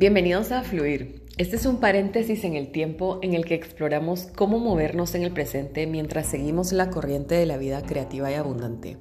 [0.00, 1.26] Bienvenidos a Fluir.
[1.36, 5.30] Este es un paréntesis en el tiempo en el que exploramos cómo movernos en el
[5.30, 8.96] presente mientras seguimos la corriente de la vida creativa y abundante.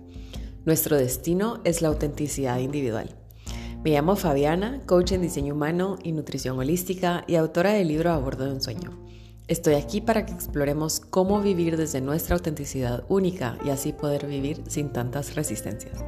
[0.65, 3.15] Nuestro destino es la autenticidad individual.
[3.81, 8.17] Me llamo Fabiana, coach en diseño humano y nutrición holística y autora del libro A
[8.17, 8.99] bordo de un sueño.
[9.47, 14.63] Estoy aquí para que exploremos cómo vivir desde nuestra autenticidad única y así poder vivir
[14.67, 16.03] sin tantas resistencias.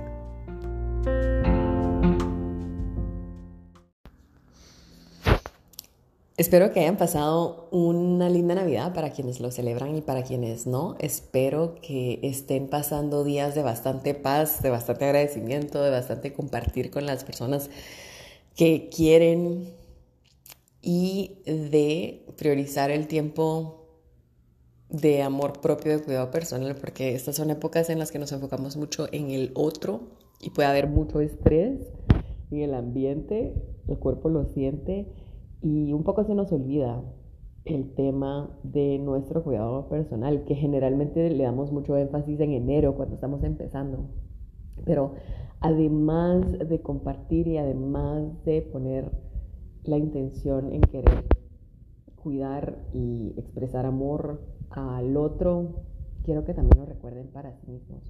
[6.41, 10.95] Espero que hayan pasado una linda Navidad para quienes lo celebran y para quienes no.
[10.98, 17.05] Espero que estén pasando días de bastante paz, de bastante agradecimiento, de bastante compartir con
[17.05, 17.70] las personas
[18.55, 19.72] que quieren
[20.81, 23.86] y de priorizar el tiempo
[24.89, 28.78] de amor propio, de cuidado personal, porque estas son épocas en las que nos enfocamos
[28.78, 30.08] mucho en el otro
[30.39, 31.81] y puede haber mucho estrés
[32.50, 33.53] en el ambiente,
[33.88, 35.05] el cuerpo lo siente
[35.62, 37.04] y un poco se nos olvida
[37.66, 43.16] el tema de nuestro cuidado personal, que generalmente le damos mucho énfasis en enero cuando
[43.16, 44.09] estamos empezando.
[44.84, 45.14] Pero
[45.59, 49.12] además de compartir y además de poner
[49.84, 51.26] la intención en querer
[52.16, 55.84] cuidar y expresar amor al otro,
[56.23, 58.04] quiero que también lo recuerden para sí mismos.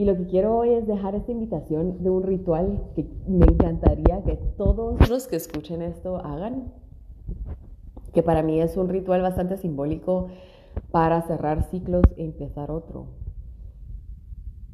[0.00, 4.22] Y lo que quiero hoy es dejar esta invitación de un ritual que me encantaría
[4.24, 6.72] que todos los que escuchen esto hagan,
[8.14, 10.28] que para mí es un ritual bastante simbólico
[10.90, 13.08] para cerrar ciclos e empezar otro.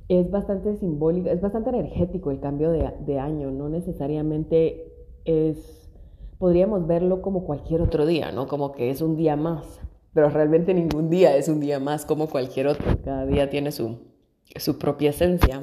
[0.07, 4.93] Es bastante simbólico, es bastante energético el cambio de, de año, no necesariamente
[5.25, 5.91] es,
[6.39, 8.47] podríamos verlo como cualquier otro día, ¿no?
[8.47, 9.81] Como que es un día más,
[10.15, 13.99] pero realmente ningún día es un día más como cualquier otro, cada día tiene su,
[14.57, 15.61] su propia esencia.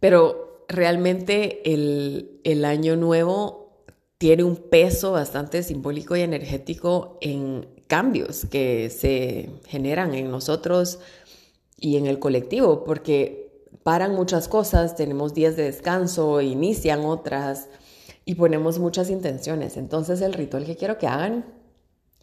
[0.00, 3.84] Pero realmente el, el año nuevo
[4.18, 10.98] tiene un peso bastante simbólico y energético en cambios que se generan en nosotros
[11.78, 13.46] y en el colectivo, porque
[13.82, 17.68] paran muchas cosas, tenemos días de descanso, inician otras
[18.24, 19.76] y ponemos muchas intenciones.
[19.76, 21.44] Entonces el ritual que quiero que hagan,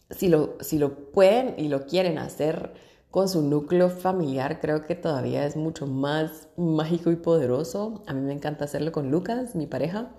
[0.09, 2.73] si lo, si lo pueden y lo quieren hacer,
[3.13, 8.01] con su núcleo familiar creo que todavía es mucho más mágico y poderoso.
[8.07, 10.09] A mí me encanta hacerlo con Lucas, mi pareja,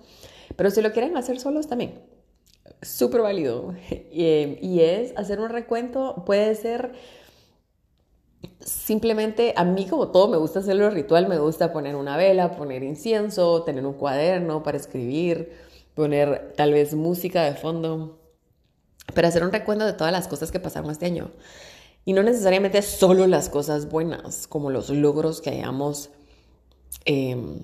[0.55, 1.99] pero si lo quieren hacer solos también,
[2.81, 3.73] súper válido.
[4.13, 6.93] Y, es hacer un recuento, puede ser
[8.61, 12.81] simplemente, a mí como todo me gusta hacerlo ritual, me gusta poner una vela, poner
[12.81, 15.51] incienso, tener un cuaderno para escribir,
[15.95, 18.21] poner tal vez música de fondo,
[19.13, 21.31] pero hacer un recuento de todas las cosas que pasaron este año.
[22.05, 26.11] Y no necesariamente solo las cosas buenas, como los logros que hayamos
[27.03, 27.59] em,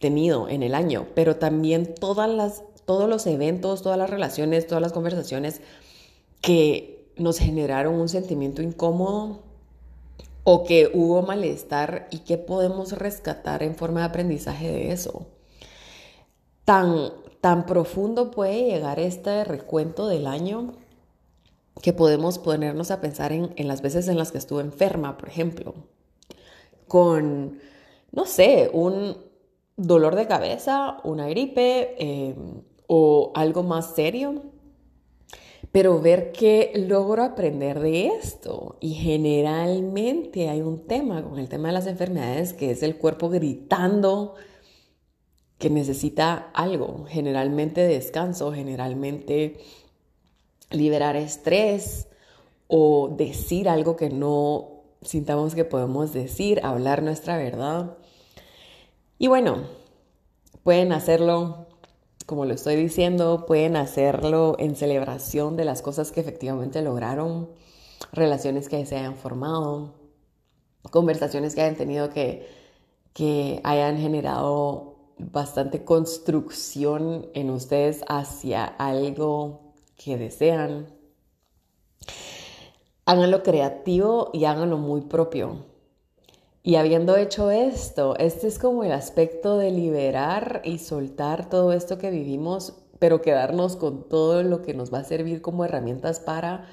[0.00, 4.82] tenido en el año, pero también todas las, todos los eventos, todas las relaciones, todas
[4.82, 5.60] las conversaciones
[6.40, 9.44] que nos generaron un sentimiento incómodo
[10.42, 15.26] o que hubo malestar y que podemos rescatar en forma de aprendizaje de eso.
[16.64, 20.74] Tan, tan profundo puede llegar este recuento del año
[21.82, 25.74] que podemos ponernos a pensar en, las veces en las que estuve enferma, por ejemplo,
[26.86, 27.58] con,
[28.12, 29.16] no sé, un
[29.76, 34.42] dolor de cabeza, una gripe em, o algo más serio,
[35.72, 38.76] pero ver qué logro aprender de esto.
[38.80, 43.28] Y generalmente hay un tema con el tema de las enfermedades que es el cuerpo
[43.28, 44.36] gritando
[45.58, 49.56] que necesita algo, generalmente descanso, generalmente
[50.74, 52.08] liberar estrés
[52.66, 57.96] o decir algo que no sintamos que podemos decir, hablar nuestra verdad.
[59.18, 59.64] Y bueno,
[60.62, 61.66] pueden hacerlo,
[62.26, 67.50] como lo estoy diciendo, pueden hacerlo en celebración de las cosas que efectivamente lograron,
[68.12, 69.94] relaciones que se hayan formado,
[70.90, 72.48] conversaciones que hayan tenido que,
[73.12, 79.63] que hayan generado bastante construcción en ustedes hacia algo
[79.96, 80.86] que desean.
[83.04, 85.66] Háganlo creativo y háganlo muy propio.
[86.62, 91.98] Y habiendo hecho esto, este es como el aspecto de liberar y soltar todo esto
[91.98, 96.66] que vivimos, pero quedarnos con todo lo que nos va a servir como herramientas para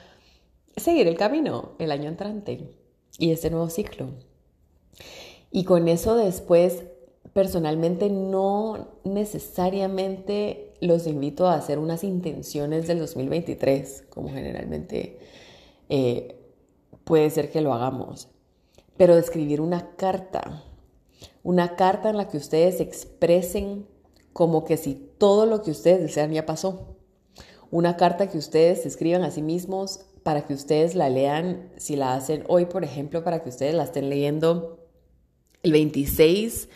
[0.77, 2.73] seguir el camino el año entrante
[3.17, 4.11] y este nuevo ciclo.
[5.51, 6.83] Y con eso después,
[7.33, 15.19] personalmente, no necesariamente los invito a hacer unas intenciones del 2023, como generalmente
[15.89, 16.35] eh,
[17.03, 18.27] puede ser que lo hagamos,
[18.97, 20.63] pero escribir una carta,
[21.43, 23.87] una carta en la que ustedes expresen
[24.33, 26.95] como que si todo lo que ustedes desean ya pasó.
[27.69, 32.13] Una carta que ustedes escriban a sí mismos para que ustedes la lean, si la
[32.13, 34.79] hacen hoy, por ejemplo, para que ustedes la estén leyendo
[35.63, 36.69] el 26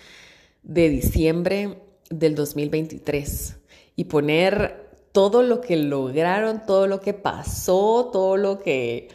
[0.65, 3.57] de diciembre del 2023
[3.95, 9.07] y poner todo lo que lograron, todo lo que pasó, todo lo que,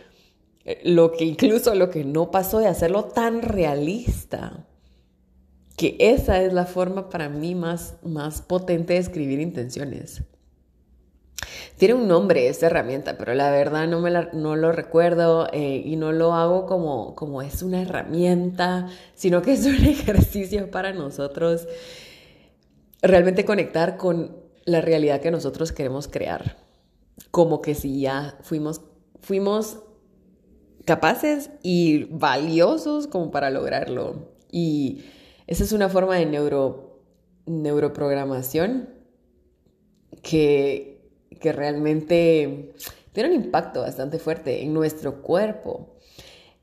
[0.85, 4.67] lo que incluso lo que no pasó y hacerlo tan realista
[5.77, 10.23] que esa es la forma para mí más, más potente de escribir intenciones.
[11.81, 15.97] Tiene un nombre esta herramienta, pero la verdad no, me no lo recuerdo eh, y
[15.97, 21.67] no lo hago como, como es una herramienta, sino que es un ejercicio para nosotros
[23.01, 24.37] realmente conectar con
[24.67, 26.59] la realidad que nosotros queremos crear.
[27.31, 28.83] Como que si ya fuimos,
[29.23, 29.79] fuimos
[30.85, 34.35] capaces y valiosos como para lograrlo.
[34.53, 35.05] Y
[35.47, 37.01] esa es una forma de neuro,
[37.47, 38.91] neuroprogramación
[40.21, 41.00] que,
[41.41, 42.73] que realmente
[43.13, 45.97] tiene un impacto bastante fuerte en nuestro cuerpo.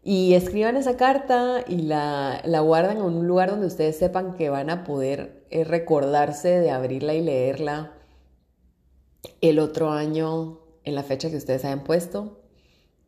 [0.03, 4.49] Y escriban esa carta y la, la, guardan en un lugar donde ustedes sepan que
[4.49, 7.93] van a poder eh, recordarse de abrirla y leerla
[9.41, 12.39] el otro año en la fecha que ustedes hayan puesto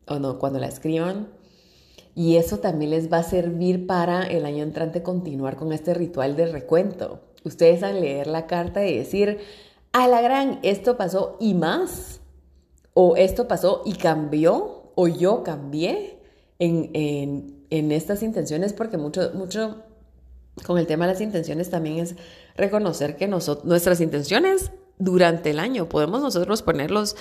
[0.06, 1.28] o no, cuando la escriban.
[2.14, 6.36] Y eso también les va a servir para el año entrante continuar con este ritual
[6.36, 7.20] de recuento.
[7.44, 9.38] Ustedes al leer la carta y decir,
[9.92, 12.20] a la gran, esto pasó y más,
[12.94, 16.18] o esto pasó y cambió, o yo cambié
[16.58, 19.82] en, estas intenciones, porque mucho, mucho
[20.66, 22.16] con el tema de las intenciones también es
[22.56, 27.16] reconocer que nuestras intenciones durante el año, podemos nosotros ponerlos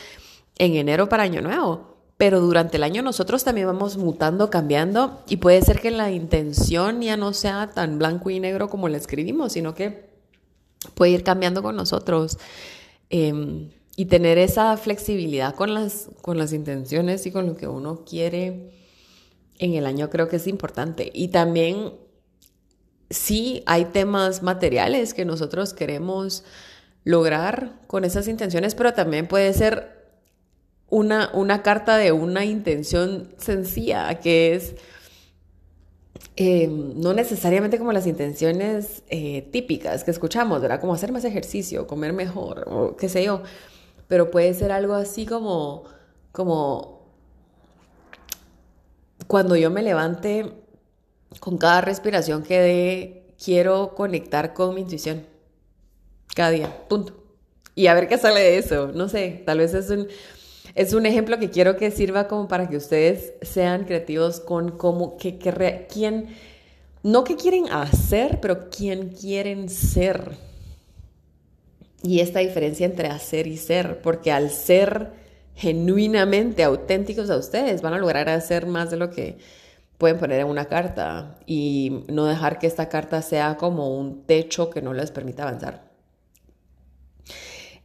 [0.58, 5.38] en enero para año nuevo, pero durante el año nosotros también vamos mutando, cambiando y
[5.38, 9.54] puede ser que la intención ya no sea tan blanco y negro como la escribimos,
[9.54, 10.09] sino que
[11.00, 12.38] puede ir cambiando con nosotros
[13.10, 18.04] em, y tener esa flexibilidad con las, con las intenciones y con lo que uno
[18.04, 18.74] quiere
[19.60, 21.10] en el año creo que es importante.
[21.14, 21.94] Y también
[23.10, 26.44] sí hay temas materiales que nosotros queremos
[27.06, 30.12] lograr con esas intenciones, pero también puede ser
[30.90, 34.76] una, una carta de una intención sencilla, que es
[36.36, 40.80] eh, no necesariamente como las intenciones eh, típicas que escuchamos, ¿verdad?
[40.80, 43.44] Como hacer más ejercicio, comer mejor, o qué sé yo,
[44.08, 45.84] pero puede ser algo así como,
[46.32, 47.00] como
[49.28, 50.52] cuando yo me levante
[51.40, 55.26] con cada respiración que dé, quiero conectar con mi intuición.
[56.36, 57.14] Cada día, punto.
[57.76, 58.92] Y a ver qué sale de eso.
[58.94, 60.08] No sé, tal vez es un
[60.76, 65.18] es un ejemplo que quiero que sirva como para que ustedes sean creativos con cómo,
[65.18, 65.38] que,
[65.92, 66.28] quién,
[67.04, 70.38] no que quieren hacer, pero quién quieren ser.
[72.02, 75.12] Y esta diferencia entre hacer y ser, porque al ser
[75.56, 79.38] genuinamente auténticos a ustedes, van a lograr hacer más de lo que
[79.98, 84.70] pueden poner en una carta y no dejar que esta carta sea como un techo
[84.70, 85.89] que no les permita avanzar.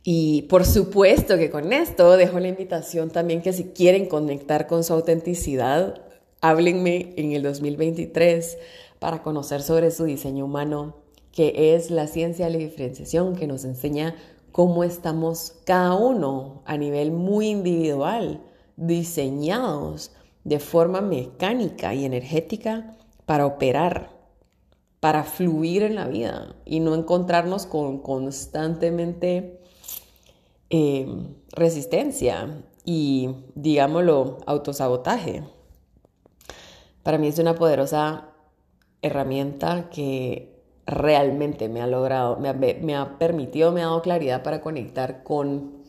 [0.07, 4.85] Y por supuesto que con esto dejo la invitación también que si quieren conectar con
[4.85, 6.03] su autenticidad,
[6.43, 8.59] háblenme en el 2023
[8.99, 10.95] para conocer sobre su diseño humano,
[11.33, 14.15] que es la ciencia de la diferenciación que nos enseña
[14.53, 18.43] cómo estamos cada uno a nivel muy individual,
[18.77, 20.11] diseñados
[20.45, 22.95] de forma mecánica y energética
[23.25, 24.11] para operar,
[25.01, 29.64] para fluir en la vida y no encontrarnos con constantemente
[30.71, 35.45] Em, resistencia y, digámoslo, autosabotaje.
[37.03, 38.31] Para mí es una poderosa
[39.03, 44.43] herramienta que realmente me ha logrado, me ha, me ha permitido, me ha dado claridad
[44.43, 45.85] para conectar con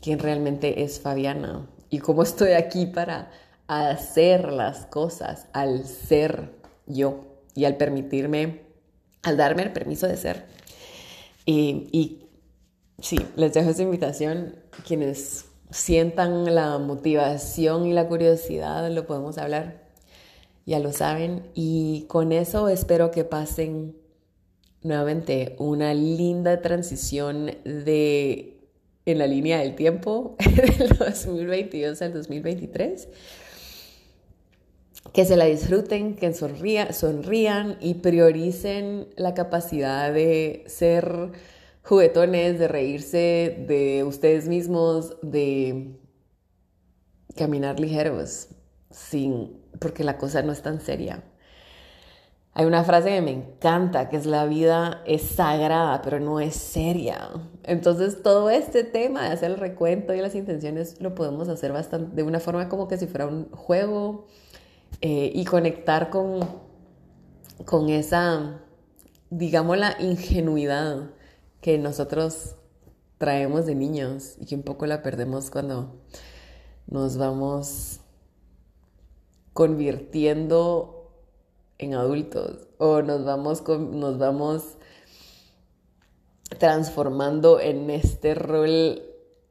[0.00, 3.30] quién realmente es Fabiana y cómo estoy aquí para
[3.66, 6.50] hacer las cosas al ser
[6.86, 8.62] yo y al permitirme,
[9.22, 10.46] al darme el permiso de ser.
[11.46, 12.23] Y, y
[13.00, 14.56] sí, les dejo esa invitación.
[14.86, 19.82] Quienes sientan la motivación y la curiosidad, lo podemos hablar.
[20.66, 21.50] Ya lo saben.
[21.54, 23.96] Y con eso espero que pasen
[24.82, 28.54] nuevamente una linda transición de
[29.06, 30.36] en la línea del tiempo
[30.78, 33.08] del 2022 al 2023.
[35.12, 41.30] Que se la disfruten, que sonrían y prioricen la capacidad de ser
[41.84, 46.00] juguetones, de reírse de ustedes mismos, de
[47.36, 48.48] caminar ligeros,
[48.90, 51.22] sin, porque la cosa no es tan seria.
[52.56, 56.54] Hay una frase que me encanta, que es la vida es sagrada, pero no es
[56.54, 57.30] seria.
[57.64, 62.14] Entonces todo este tema de hacer el recuento y las intenciones lo podemos hacer bastante,
[62.14, 64.26] de una forma como que si fuera un juego
[65.00, 66.48] eh, y conectar con,
[67.64, 68.60] con esa,
[69.30, 71.10] digamos, la ingenuidad
[71.64, 72.56] que nosotros
[73.16, 75.96] traemos de niños y que un poco la perdemos cuando
[76.86, 78.00] nos vamos
[79.54, 81.10] convirtiendo
[81.78, 84.76] en adultos o nos vamos, nos vamos
[86.58, 89.02] transformando en este rol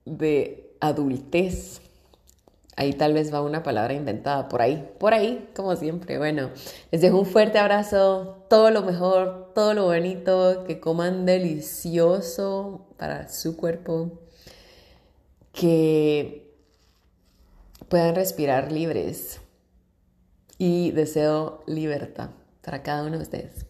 [0.05, 1.81] de adultez.
[2.75, 6.17] Ahí tal vez va una palabra inventada, por ahí, por ahí, como siempre.
[6.17, 6.49] Bueno,
[6.91, 13.29] les dejo un fuerte abrazo, todo lo mejor, todo lo bonito, que coman delicioso para
[13.29, 14.19] su cuerpo,
[15.51, 16.51] que
[17.89, 19.39] puedan respirar libres,
[20.57, 22.29] y deseo libertad
[22.61, 23.65] para cada uno de ustedes.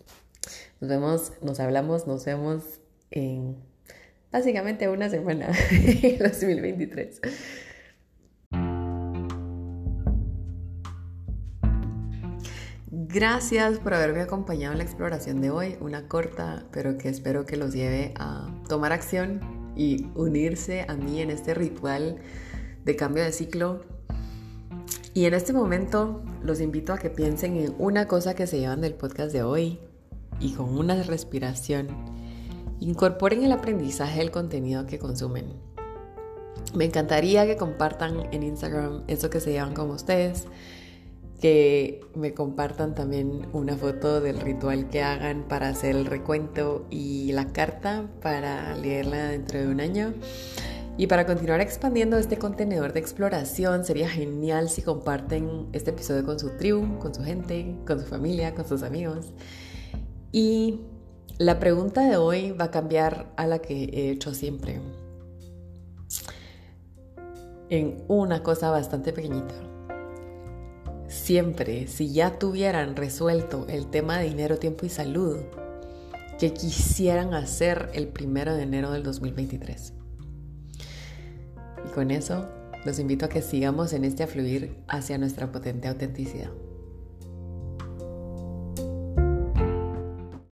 [0.80, 2.64] Nos vemos, nos hablamos, nos vemos
[3.10, 3.56] en
[4.32, 7.22] básicamente una semana, en 2023.
[13.14, 17.58] Gracias por haberme acompañado en la exploración de hoy, una corta, pero que espero que
[17.58, 19.40] los lleve a tomar acción
[19.76, 22.18] y unirse a mí en este ritual
[22.84, 23.82] de cambio de ciclo
[25.14, 28.82] y en este momento los invito a que piensen en una cosa que se llevan
[28.82, 29.80] del podcast de hoy
[30.40, 31.90] y con una respiración
[32.80, 35.54] incorporen el aprendizaje del contenido que consumen.
[36.74, 40.48] Me encantaría que compartan en Instagram eso que se llevan con ustedes,
[41.42, 47.32] que me compartan también una foto del ritual que hagan para hacer el recuento y
[47.34, 50.14] la carta para leerla dentro de un año.
[50.96, 56.40] Y para continuar expandiendo este contenedor de exploración, sería genial si comparten este episodio con
[56.40, 59.34] su tribu, con su gente, con su familia, con sus amigos.
[60.32, 60.82] Y
[61.40, 64.80] la pregunta de hoy va a cambiar a la que he hecho siempre.
[67.70, 69.56] En una cosa bastante pequeñita.
[71.24, 75.38] Siempre, si ya tuvieran resuelto el tema de dinero, tiempo y salud,
[76.38, 79.94] ¿qué quisieran hacer el primero de enero del 2023?
[81.88, 82.50] Y con eso
[82.84, 86.52] los invito a que sigamos en este afluir hacia nuestra potente autenticidad.